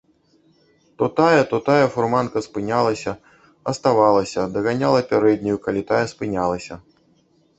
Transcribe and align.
То 0.97 1.05
тая, 1.17 1.43
то 1.51 1.57
тая 1.67 1.87
фурманка 1.95 2.39
спынялася, 2.47 3.13
аставалася, 3.73 4.45
даганяла 4.55 5.01
пярэднюю, 5.11 5.57
калі 5.67 5.81
тая 5.91 6.03
спынялася. 6.15 6.73